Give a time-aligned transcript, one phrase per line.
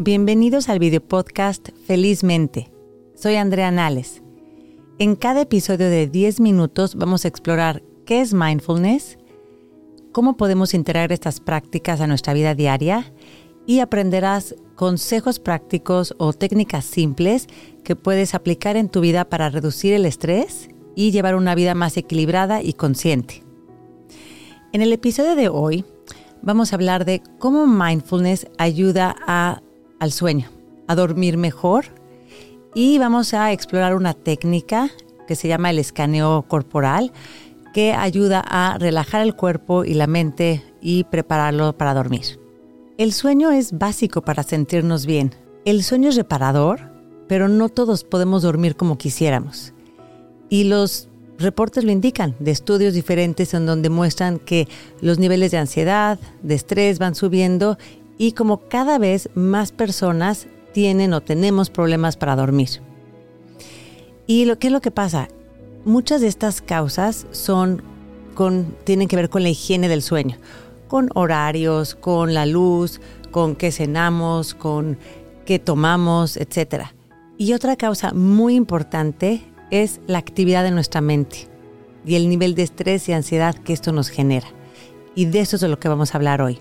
[0.00, 2.70] Bienvenidos al video podcast Felizmente.
[3.16, 4.22] Soy Andrea Nales.
[5.00, 9.18] En cada episodio de 10 minutos vamos a explorar qué es mindfulness,
[10.12, 13.12] cómo podemos integrar estas prácticas a nuestra vida diaria
[13.66, 17.48] y aprenderás consejos prácticos o técnicas simples
[17.82, 21.96] que puedes aplicar en tu vida para reducir el estrés y llevar una vida más
[21.96, 23.42] equilibrada y consciente.
[24.72, 25.84] En el episodio de hoy
[26.40, 29.16] vamos a hablar de cómo mindfulness ayuda
[29.98, 30.50] al sueño,
[30.86, 31.86] a dormir mejor
[32.74, 34.90] y vamos a explorar una técnica
[35.26, 37.12] que se llama el escaneo corporal
[37.72, 42.40] que ayuda a relajar el cuerpo y la mente y prepararlo para dormir.
[42.96, 45.34] El sueño es básico para sentirnos bien.
[45.64, 46.80] El sueño es reparador,
[47.28, 49.74] pero no todos podemos dormir como quisiéramos.
[50.48, 54.66] Y los reportes lo indican, de estudios diferentes en donde muestran que
[55.00, 57.78] los niveles de ansiedad, de estrés van subiendo
[58.18, 62.82] y como cada vez más personas tienen o tenemos problemas para dormir.
[64.26, 65.28] ¿Y lo, qué es lo que pasa?
[65.84, 67.82] Muchas de estas causas son
[68.84, 70.36] tienen que ver con la higiene del sueño,
[70.86, 73.00] con horarios, con la luz,
[73.32, 74.96] con qué cenamos, con
[75.44, 76.84] qué tomamos, etc.
[77.36, 81.48] Y otra causa muy importante es la actividad de nuestra mente
[82.04, 84.48] y el nivel de estrés y ansiedad que esto nos genera.
[85.14, 86.60] Y de eso es de lo que vamos a hablar hoy.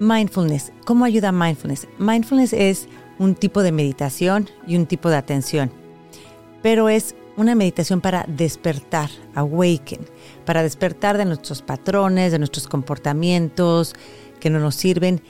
[0.00, 0.72] Mindfulness.
[0.84, 1.88] ¿Cómo ayuda mindfulness?
[1.98, 5.72] Mindfulness es un tipo de meditación y un tipo de atención,
[6.62, 10.00] pero es una meditación para despertar, awaken,
[10.44, 13.94] para despertar de nuestros patrones, de nuestros comportamientos
[14.38, 15.20] que no nos sirven,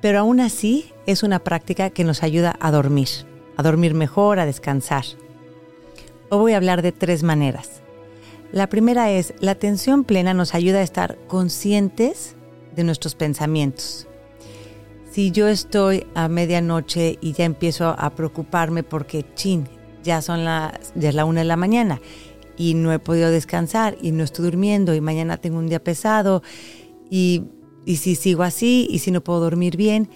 [0.00, 3.08] pero aún así es una práctica que nos ayuda a dormir,
[3.56, 5.04] a dormir mejor, a descansar.
[6.28, 7.82] Hoy voy a hablar de tres maneras.
[8.50, 12.36] La primera es, la atención plena nos ayuda a estar conscientes
[12.74, 14.06] de nuestros pensamientos.
[15.10, 19.68] Si yo estoy a medianoche y ya empiezo a preocuparme porque, chin,
[20.02, 22.00] ya son las, ya es la una de la mañana
[22.56, 26.42] y no he podido descansar y no estoy durmiendo y mañana tengo un día pesado
[27.10, 27.44] y,
[27.84, 30.08] y si sigo así y si no puedo dormir bien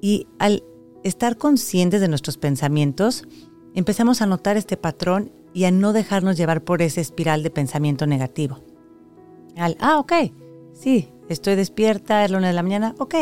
[0.00, 0.62] y al
[1.02, 3.26] estar conscientes de nuestros pensamientos,
[3.74, 8.06] empezamos a notar este patrón y a no dejarnos llevar por esa espiral de pensamiento
[8.06, 8.60] negativo.
[9.56, 10.12] Al, ah, ok,
[10.74, 13.14] sí, estoy despierta, es la una de la mañana, ok,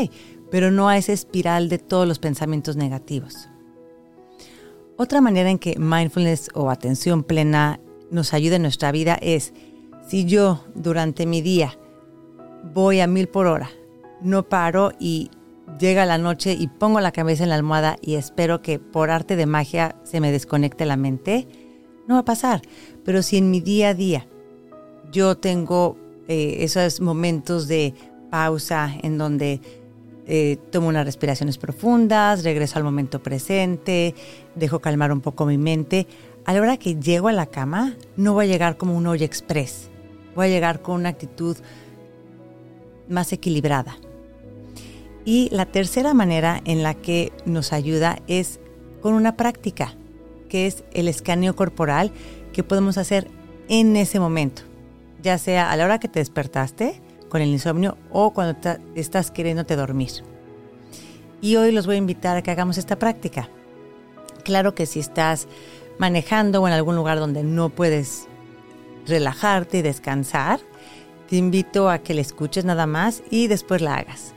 [0.51, 3.49] pero no a esa espiral de todos los pensamientos negativos.
[4.97, 9.53] Otra manera en que mindfulness o atención plena nos ayuda en nuestra vida es
[10.07, 11.79] si yo durante mi día
[12.73, 13.71] voy a mil por hora,
[14.23, 15.31] no paro y
[15.81, 19.35] llega la noche y pongo la cabeza en la almohada y espero que por arte
[19.37, 21.49] de magia se me desconecte la mente,
[22.07, 22.63] no va a pasar.
[23.05, 24.29] Pero si en mi día a día
[25.11, 25.97] yo tengo
[26.29, 27.95] eh, esos momentos de
[28.31, 29.61] pausa en donde
[30.27, 34.15] eh, tomo unas respiraciones profundas, regreso al momento presente,
[34.55, 36.07] dejo calmar un poco mi mente,
[36.47, 39.23] a la hora que llego a la cama no voy a llegar como un hoy
[39.23, 39.91] express,
[40.35, 41.57] voy a llegar con una actitud
[43.09, 43.97] más equilibrada.
[45.27, 48.61] Y la tercera manera en la que nos ayuda es
[49.01, 49.95] con una práctica,
[50.49, 52.13] que es el escaneo corporal
[52.53, 53.31] que podemos hacer
[53.69, 54.63] en ese momento,
[55.25, 58.57] ya sea a la hora que te despertaste con el insomnio o cuando
[58.95, 60.11] estás queriéndote dormir.
[61.41, 63.49] Y hoy los voy a invitar a que hagamos esta práctica.
[64.45, 65.49] Claro que si estás
[65.99, 68.29] manejando o en algún lugar donde no puedes
[69.07, 70.61] relajarte y descansar,
[71.29, 74.35] te invito a que la escuches nada más y después la hagas.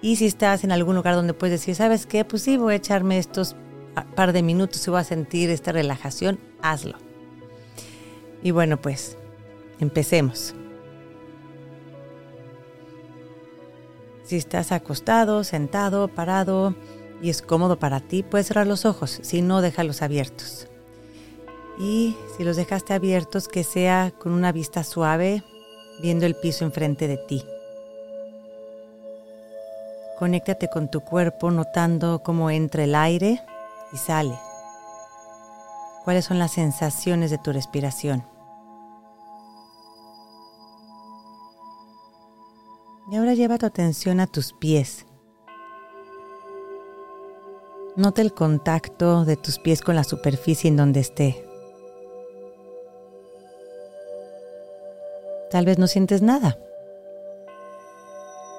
[0.00, 2.24] Y si estás en algún lugar donde puedes decir, ¿sabes qué?
[2.24, 3.56] Pues sí, voy a echarme estos
[4.14, 6.96] par de minutos y voy a sentir esta relajación, hazlo.
[8.42, 9.18] Y bueno, pues
[9.80, 10.54] empecemos.
[14.24, 16.74] Si estás acostado, sentado, parado
[17.20, 20.68] y es cómodo para ti, puedes cerrar los ojos, si no, déjalos abiertos.
[21.78, 25.42] Y si los dejaste abiertos, que sea con una vista suave,
[26.00, 27.44] viendo el piso enfrente de ti.
[30.18, 33.42] Conéctate con tu cuerpo notando cómo entra el aire
[33.92, 34.38] y sale.
[36.04, 38.24] ¿Cuáles son las sensaciones de tu respiración?
[43.10, 45.04] Y ahora lleva tu atención a tus pies.
[47.96, 51.44] Nota el contacto de tus pies con la superficie en donde esté.
[55.50, 56.56] Tal vez no sientes nada.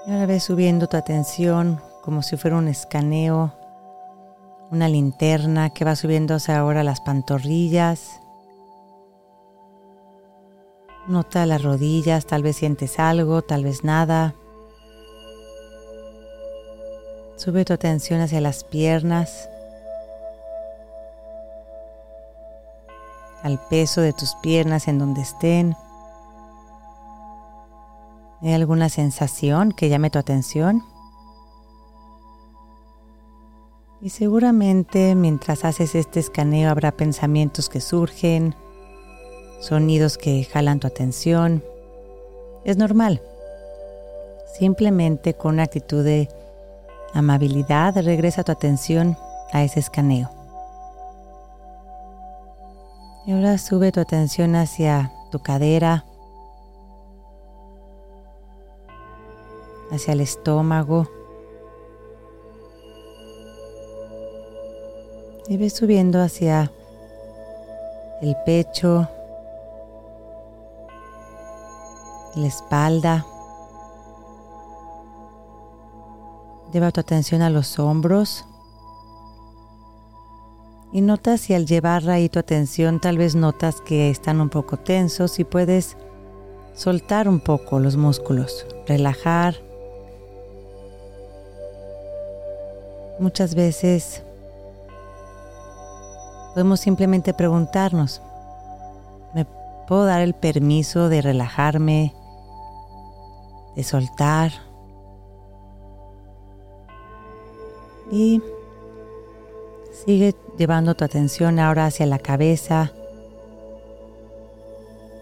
[0.05, 3.53] Y ahora ves subiendo tu atención como si fuera un escaneo,
[4.69, 8.19] una linterna que va subiendo hacia ahora las pantorrillas.
[11.07, 14.35] Nota las rodillas, tal vez sientes algo, tal vez nada.
[17.43, 19.49] Sube tu atención hacia las piernas,
[23.41, 25.75] al peso de tus piernas en donde estén.
[28.43, 30.83] ¿Hay alguna sensación que llame tu atención?
[34.03, 38.53] Y seguramente mientras haces este escaneo habrá pensamientos que surgen,
[39.61, 41.63] sonidos que jalan tu atención.
[42.65, 43.19] Es normal.
[44.59, 46.29] Simplemente con una actitud de
[47.13, 49.17] amabilidad regresa tu atención
[49.51, 50.29] a ese escaneo.
[53.25, 56.05] Y ahora sube tu atención hacia tu cadera,
[59.91, 61.07] hacia el estómago.
[65.47, 66.71] Y ves subiendo hacia
[68.21, 69.07] el pecho,
[72.35, 73.25] la espalda.
[76.73, 78.45] Lleva tu atención a los hombros.
[80.93, 84.77] Y notas si al llevar ahí tu atención tal vez notas que están un poco
[84.77, 85.97] tensos y puedes
[86.73, 89.55] soltar un poco los músculos, relajar.
[93.19, 94.23] Muchas veces
[96.53, 98.21] podemos simplemente preguntarnos,
[99.33, 99.45] ¿me
[99.87, 102.13] puedo dar el permiso de relajarme,
[103.75, 104.70] de soltar?
[108.11, 108.41] Y
[110.05, 112.91] sigue llevando tu atención ahora hacia la cabeza,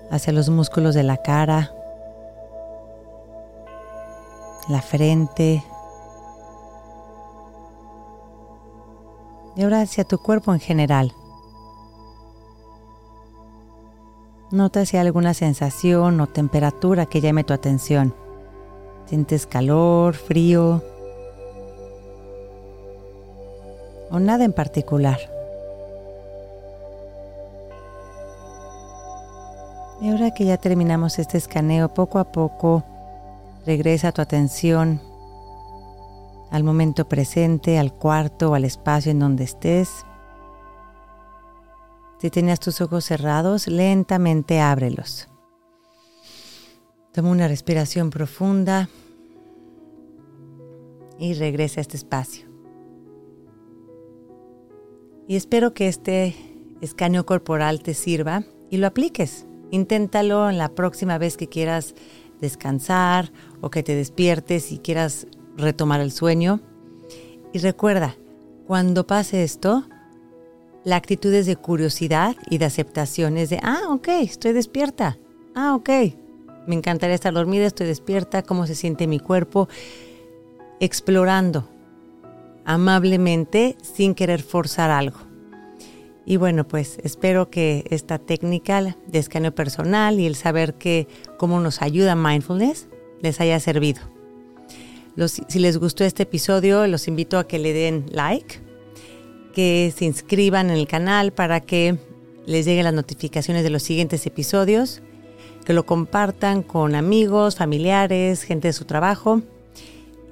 [0.10, 1.72] hacia los músculos de la cara,
[4.68, 5.64] la frente.
[9.56, 11.14] Y ahora hacia tu cuerpo en general.
[14.52, 18.16] Nota si hay alguna sensación o temperatura que llame tu atención.
[19.06, 20.82] ¿Sientes calor, frío?
[24.12, 25.20] O nada en particular.
[30.02, 32.84] Y ahora que ya terminamos este escaneo, poco a poco
[33.66, 35.02] regresa tu atención
[36.52, 40.06] al momento presente, al cuarto o al espacio en donde estés.
[42.20, 45.28] Si tenías tus ojos cerrados, lentamente ábrelos.
[47.14, 48.90] Toma una respiración profunda
[51.18, 52.49] y regresa a este espacio.
[55.30, 56.36] Y espero que este
[56.82, 59.46] escaneo corporal te sirva y lo apliques.
[59.70, 61.94] Inténtalo en la próxima vez que quieras
[62.42, 63.32] descansar
[63.62, 66.62] o que te despiertes y quieras retomar el sueño.
[67.54, 68.16] Y recuerda,
[68.66, 69.88] cuando pase esto,
[70.84, 75.20] la actitud es de curiosidad y de aceptación, es de, ah, ok, estoy despierta.
[75.54, 75.90] Ah, ok,
[76.66, 79.70] me encantaría estar dormida, estoy despierta, cómo se siente mi cuerpo,
[80.80, 81.70] explorando
[82.70, 85.18] amablemente sin querer forzar algo.
[86.24, 91.08] Y bueno, pues espero que esta técnica de escaneo personal y el saber que
[91.40, 92.88] cómo nos ayuda mindfulness
[93.24, 94.02] les haya servido.
[95.26, 98.60] si les gustó este episodio, los invito a que le den like,
[99.52, 101.98] que se inscriban en el canal para que
[102.46, 105.02] les lleguen las notificaciones de los siguientes episodios,
[105.66, 109.42] que lo compartan con amigos, familiares, gente de su trabajo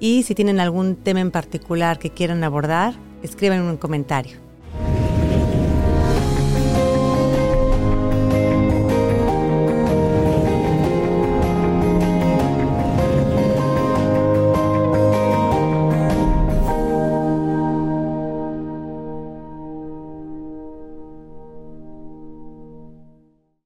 [0.00, 4.47] y si tienen algún tema en particular que quieran abordar, escriban un comentario.